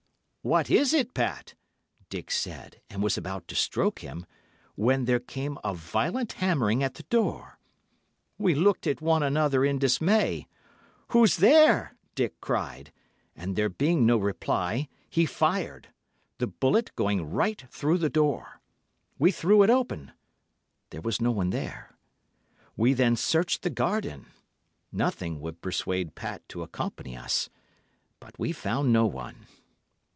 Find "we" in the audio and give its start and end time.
8.39-8.55, 19.19-19.31, 22.75-22.93, 28.39-28.51